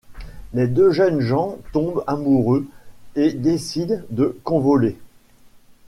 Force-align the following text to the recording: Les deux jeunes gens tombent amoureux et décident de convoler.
Les 0.55 0.65
deux 0.67 0.89
jeunes 0.89 1.19
gens 1.19 1.59
tombent 1.73 2.03
amoureux 2.07 2.65
et 3.15 3.33
décident 3.33 3.97
de 4.09 4.35
convoler. 4.43 4.97